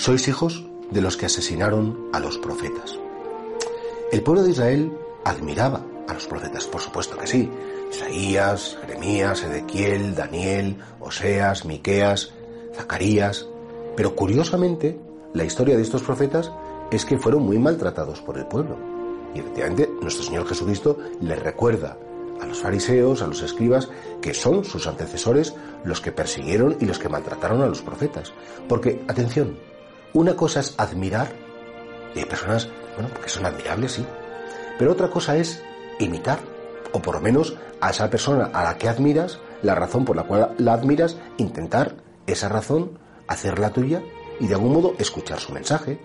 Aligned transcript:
sois 0.00 0.26
hijos 0.28 0.64
de 0.90 1.02
los 1.02 1.18
que 1.18 1.26
asesinaron 1.26 2.08
a 2.14 2.20
los 2.20 2.38
profetas. 2.38 2.98
El 4.10 4.22
pueblo 4.22 4.42
de 4.42 4.52
Israel 4.52 4.90
admiraba 5.26 5.84
a 6.08 6.14
los 6.14 6.26
profetas, 6.26 6.64
por 6.64 6.80
supuesto 6.80 7.18
que 7.18 7.26
sí. 7.26 7.50
Isaías, 7.92 8.78
Jeremías, 8.80 9.42
Ezequiel, 9.42 10.14
Daniel, 10.14 10.78
Oseas, 11.00 11.66
Miqueas, 11.66 12.32
Zacarías. 12.74 13.46
Pero 13.94 14.16
curiosamente, 14.16 14.98
la 15.34 15.44
historia 15.44 15.76
de 15.76 15.82
estos 15.82 16.02
profetas 16.02 16.50
es 16.90 17.04
que 17.04 17.18
fueron 17.18 17.42
muy 17.42 17.58
maltratados 17.58 18.22
por 18.22 18.38
el 18.38 18.46
pueblo. 18.46 18.78
Y 19.34 19.40
efectivamente, 19.40 19.86
nuestro 20.00 20.24
Señor 20.24 20.48
Jesucristo 20.48 20.96
les 21.20 21.38
recuerda 21.42 21.98
a 22.40 22.46
los 22.46 22.60
fariseos, 22.60 23.20
a 23.20 23.26
los 23.26 23.42
escribas, 23.42 23.90
que 24.22 24.32
son 24.32 24.64
sus 24.64 24.86
antecesores 24.86 25.54
los 25.84 26.00
que 26.00 26.10
persiguieron 26.10 26.78
y 26.80 26.86
los 26.86 26.98
que 26.98 27.10
maltrataron 27.10 27.60
a 27.60 27.66
los 27.66 27.82
profetas. 27.82 28.32
Porque, 28.66 29.02
atención, 29.06 29.58
una 30.12 30.34
cosa 30.34 30.60
es 30.60 30.74
admirar, 30.78 31.32
y 32.14 32.20
hay 32.20 32.24
personas, 32.24 32.68
bueno, 32.96 33.10
que 33.22 33.28
son 33.28 33.46
admirables, 33.46 33.92
sí, 33.92 34.06
pero 34.78 34.92
otra 34.92 35.10
cosa 35.10 35.36
es 35.36 35.62
imitar, 35.98 36.38
o 36.92 37.00
por 37.00 37.14
lo 37.16 37.20
menos 37.20 37.56
a 37.80 37.90
esa 37.90 38.10
persona 38.10 38.50
a 38.52 38.64
la 38.64 38.78
que 38.78 38.88
admiras, 38.88 39.38
la 39.62 39.74
razón 39.74 40.04
por 40.04 40.16
la 40.16 40.24
cual 40.24 40.54
la 40.58 40.72
admiras, 40.72 41.16
intentar 41.36 41.96
esa 42.26 42.48
razón, 42.48 42.98
hacerla 43.28 43.70
tuya 43.70 44.02
y 44.40 44.46
de 44.46 44.54
algún 44.54 44.72
modo 44.72 44.94
escuchar 44.98 45.38
su 45.38 45.52
mensaje, 45.52 46.00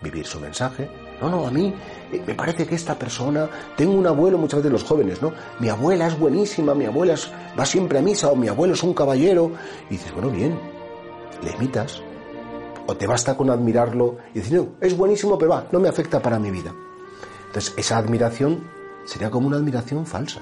vivir 0.00 0.26
su 0.26 0.40
mensaje. 0.40 0.90
No, 1.20 1.28
no, 1.28 1.46
a 1.46 1.50
mí 1.50 1.74
eh, 2.12 2.22
me 2.26 2.34
parece 2.34 2.66
que 2.66 2.74
esta 2.74 2.98
persona, 2.98 3.48
tengo 3.76 3.92
un 3.92 4.06
abuelo, 4.06 4.38
muchas 4.38 4.60
veces 4.60 4.72
los 4.72 4.84
jóvenes, 4.84 5.20
¿no? 5.20 5.32
Mi 5.58 5.68
abuela 5.68 6.06
es 6.06 6.18
buenísima, 6.18 6.74
mi 6.74 6.86
abuela 6.86 7.14
va 7.58 7.66
siempre 7.66 7.98
a 7.98 8.02
misa 8.02 8.28
o 8.28 8.36
mi 8.36 8.48
abuelo 8.48 8.74
es 8.74 8.82
un 8.82 8.94
caballero. 8.94 9.52
Y 9.90 9.94
dices, 9.94 10.12
bueno, 10.12 10.30
bien, 10.30 10.58
le 11.42 11.50
imitas. 11.52 12.02
Te 12.96 13.06
basta 13.06 13.36
con 13.36 13.50
admirarlo 13.50 14.18
y 14.34 14.40
decir, 14.40 14.58
no, 14.58 14.68
es 14.80 14.96
buenísimo, 14.96 15.38
pero 15.38 15.52
va, 15.52 15.66
no 15.72 15.80
me 15.80 15.88
afecta 15.88 16.20
para 16.20 16.38
mi 16.38 16.50
vida. 16.50 16.74
Entonces, 17.46 17.74
esa 17.76 17.98
admiración 17.98 18.64
sería 19.04 19.30
como 19.30 19.48
una 19.48 19.56
admiración 19.56 20.06
falsa. 20.06 20.40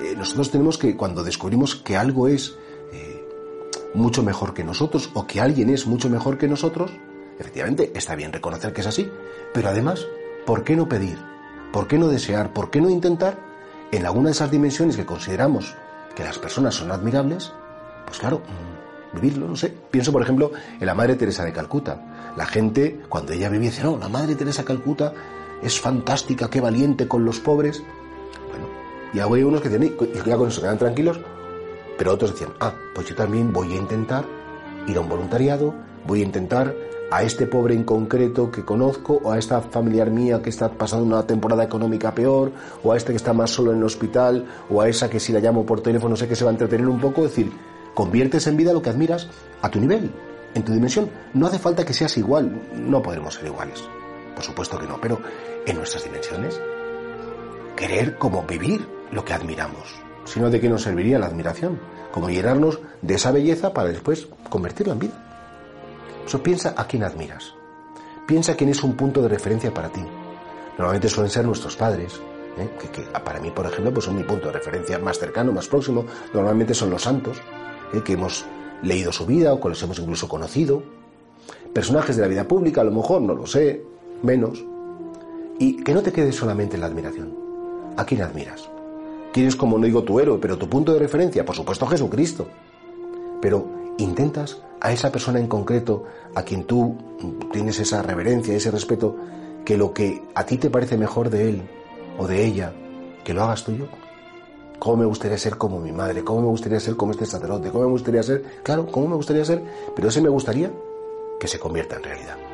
Eh, 0.00 0.14
nosotros 0.16 0.50
tenemos 0.50 0.78
que, 0.78 0.96
cuando 0.96 1.22
descubrimos 1.22 1.76
que 1.76 1.96
algo 1.96 2.28
es 2.28 2.56
eh, 2.92 3.24
mucho 3.94 4.22
mejor 4.22 4.54
que 4.54 4.64
nosotros 4.64 5.10
o 5.14 5.26
que 5.26 5.40
alguien 5.40 5.70
es 5.70 5.86
mucho 5.86 6.08
mejor 6.08 6.38
que 6.38 6.48
nosotros, 6.48 6.92
efectivamente 7.38 7.92
está 7.94 8.14
bien 8.14 8.32
reconocer 8.32 8.72
que 8.72 8.80
es 8.80 8.86
así, 8.86 9.10
pero 9.52 9.68
además, 9.68 10.06
¿por 10.46 10.64
qué 10.64 10.76
no 10.76 10.88
pedir? 10.88 11.18
¿Por 11.72 11.86
qué 11.88 11.98
no 11.98 12.08
desear? 12.08 12.52
¿Por 12.52 12.70
qué 12.70 12.80
no 12.80 12.90
intentar 12.90 13.38
en 13.90 14.06
alguna 14.06 14.26
de 14.26 14.32
esas 14.32 14.50
dimensiones 14.50 14.96
que 14.96 15.06
consideramos 15.06 15.74
que 16.14 16.24
las 16.24 16.38
personas 16.38 16.74
son 16.74 16.90
admirables? 16.90 17.52
Pues 18.06 18.18
claro, 18.18 18.38
mm, 18.38 18.91
vivirlo, 19.12 19.48
no 19.48 19.56
sé. 19.56 19.72
Pienso, 19.90 20.12
por 20.12 20.22
ejemplo, 20.22 20.52
en 20.80 20.86
la 20.86 20.94
Madre 20.94 21.16
Teresa 21.16 21.44
de 21.44 21.52
Calcuta. 21.52 22.32
La 22.36 22.46
gente, 22.46 23.00
cuando 23.08 23.32
ella 23.32 23.48
vivía, 23.48 23.70
dice, 23.70 23.82
no, 23.82 23.98
la 23.98 24.08
Madre 24.08 24.34
Teresa 24.34 24.62
de 24.62 24.66
Calcuta 24.66 25.12
es 25.62 25.80
fantástica, 25.80 26.50
qué 26.50 26.60
valiente 26.60 27.06
con 27.06 27.24
los 27.24 27.40
pobres. 27.40 27.82
Bueno, 28.50 28.66
y 29.12 29.20
hay 29.20 29.42
unos 29.42 29.60
que 29.60 29.68
dicen, 29.68 29.96
y 30.00 30.28
ya 30.28 30.36
con 30.36 30.48
eso 30.48 30.60
quedan 30.60 30.78
tranquilos, 30.78 31.20
pero 31.98 32.12
otros 32.12 32.32
decían, 32.32 32.52
ah, 32.60 32.74
pues 32.94 33.08
yo 33.08 33.14
también 33.14 33.52
voy 33.52 33.72
a 33.72 33.76
intentar 33.76 34.24
ir 34.86 34.96
a 34.96 35.00
un 35.00 35.08
voluntariado, 35.08 35.74
voy 36.06 36.22
a 36.22 36.24
intentar 36.24 36.74
a 37.10 37.22
este 37.22 37.46
pobre 37.46 37.74
en 37.74 37.84
concreto 37.84 38.50
que 38.50 38.64
conozco, 38.64 39.20
o 39.22 39.30
a 39.30 39.38
esta 39.38 39.60
familiar 39.60 40.10
mía 40.10 40.40
que 40.40 40.48
está 40.48 40.70
pasando 40.70 41.04
una 41.04 41.26
temporada 41.26 41.62
económica 41.62 42.14
peor, 42.14 42.50
o 42.82 42.92
a 42.92 42.96
este 42.96 43.12
que 43.12 43.18
está 43.18 43.34
más 43.34 43.50
solo 43.50 43.72
en 43.72 43.78
el 43.78 43.84
hospital, 43.84 44.46
o 44.70 44.80
a 44.80 44.88
esa 44.88 45.10
que 45.10 45.20
si 45.20 45.30
la 45.32 45.40
llamo 45.40 45.66
por 45.66 45.82
teléfono 45.82 46.16
sé 46.16 46.26
que 46.26 46.34
se 46.34 46.44
va 46.44 46.50
a 46.50 46.54
entretener 46.54 46.88
un 46.88 46.98
poco, 46.98 47.26
es 47.26 47.36
decir, 47.36 47.52
conviertes 47.94 48.46
en 48.46 48.56
vida 48.56 48.72
lo 48.72 48.82
que 48.82 48.90
admiras 48.90 49.28
a 49.60 49.70
tu 49.70 49.80
nivel, 49.80 50.10
en 50.54 50.62
tu 50.62 50.72
dimensión. 50.72 51.10
No 51.34 51.46
hace 51.46 51.58
falta 51.58 51.84
que 51.84 51.94
seas 51.94 52.16
igual, 52.16 52.62
no 52.74 53.02
podremos 53.02 53.34
ser 53.34 53.46
iguales, 53.46 53.82
por 54.34 54.44
supuesto 54.44 54.78
que 54.78 54.86
no, 54.86 55.00
pero 55.00 55.20
en 55.66 55.76
nuestras 55.76 56.04
dimensiones, 56.04 56.60
querer 57.76 58.18
como 58.18 58.42
vivir 58.44 58.86
lo 59.10 59.24
que 59.24 59.34
admiramos, 59.34 59.94
sino 60.24 60.50
de 60.50 60.60
qué 60.60 60.68
nos 60.68 60.82
serviría 60.82 61.18
la 61.18 61.26
admiración, 61.26 61.78
como 62.10 62.28
llenarnos 62.28 62.80
de 63.00 63.14
esa 63.14 63.32
belleza 63.32 63.72
para 63.72 63.88
después 63.88 64.28
convertirla 64.48 64.92
en 64.92 64.98
vida. 64.98 65.14
Eso 66.26 66.42
piensa 66.42 66.74
a 66.76 66.86
quién 66.86 67.04
admiras. 67.04 67.54
Piensa 68.26 68.54
quién 68.54 68.70
es 68.70 68.82
un 68.82 68.94
punto 68.94 69.20
de 69.22 69.28
referencia 69.28 69.74
para 69.74 69.88
ti. 69.88 70.02
Normalmente 70.78 71.08
suelen 71.08 71.30
ser 71.30 71.44
nuestros 71.44 71.76
padres, 71.76 72.20
¿eh? 72.58 72.70
que, 72.92 73.02
para 73.02 73.40
mí, 73.40 73.50
por 73.50 73.66
ejemplo, 73.66 73.92
pues 73.92 74.04
son 74.04 74.16
mi 74.16 74.22
punto 74.22 74.46
de 74.46 74.52
referencia 74.52 74.98
más 74.98 75.18
cercano, 75.18 75.52
más 75.52 75.66
próximo. 75.66 76.04
Normalmente 76.32 76.74
son 76.74 76.90
los 76.90 77.02
santos, 77.02 77.38
que 78.00 78.14
hemos 78.14 78.46
leído 78.82 79.12
su 79.12 79.26
vida 79.26 79.52
o 79.52 79.60
que 79.60 79.68
los 79.68 79.82
hemos 79.82 79.98
incluso 79.98 80.28
conocido. 80.28 80.82
Personajes 81.72 82.16
de 82.16 82.22
la 82.22 82.28
vida 82.28 82.48
pública, 82.48 82.80
a 82.80 82.84
lo 82.84 82.90
mejor, 82.90 83.22
no 83.22 83.34
lo 83.34 83.46
sé, 83.46 83.84
menos. 84.22 84.64
Y 85.58 85.76
que 85.82 85.94
no 85.94 86.02
te 86.02 86.12
quedes 86.12 86.36
solamente 86.36 86.76
en 86.76 86.80
la 86.80 86.86
admiración. 86.86 87.34
¿A 87.96 88.04
quién 88.04 88.22
admiras? 88.22 88.68
¿Quién 89.32 89.46
es, 89.46 89.56
como 89.56 89.78
no 89.78 89.86
digo, 89.86 90.02
tu 90.02 90.20
héroe, 90.20 90.38
pero 90.38 90.58
tu 90.58 90.68
punto 90.68 90.92
de 90.92 90.98
referencia? 90.98 91.44
Por 91.44 91.56
supuesto, 91.56 91.86
Jesucristo. 91.86 92.48
Pero 93.40 93.66
intentas 93.98 94.60
a 94.80 94.92
esa 94.92 95.10
persona 95.12 95.38
en 95.38 95.46
concreto 95.46 96.04
a 96.34 96.42
quien 96.42 96.64
tú 96.64 96.96
tienes 97.52 97.78
esa 97.80 98.02
reverencia, 98.02 98.54
ese 98.54 98.70
respeto, 98.70 99.16
que 99.64 99.76
lo 99.76 99.92
que 99.92 100.22
a 100.34 100.44
ti 100.44 100.58
te 100.58 100.70
parece 100.70 100.96
mejor 100.96 101.30
de 101.30 101.48
él 101.48 101.62
o 102.18 102.26
de 102.26 102.44
ella, 102.44 102.72
que 103.24 103.32
lo 103.32 103.42
hagas 103.42 103.64
tuyo. 103.64 103.86
¿Cómo 104.82 104.96
me 104.96 105.04
gustaría 105.04 105.38
ser 105.38 105.58
como 105.58 105.78
mi 105.78 105.92
madre? 105.92 106.24
¿Cómo 106.24 106.40
me 106.40 106.48
gustaría 106.48 106.80
ser 106.80 106.96
como 106.96 107.12
este 107.12 107.24
sacerdote? 107.24 107.70
¿Cómo 107.70 107.84
me 107.84 107.90
gustaría 107.92 108.20
ser? 108.20 108.42
Claro, 108.64 108.88
¿cómo 108.90 109.06
me 109.06 109.14
gustaría 109.14 109.44
ser? 109.44 109.62
Pero 109.94 110.08
ese 110.08 110.20
me 110.20 110.28
gustaría 110.28 110.72
que 111.38 111.46
se 111.46 111.60
convierta 111.60 111.94
en 111.94 112.02
realidad. 112.02 112.51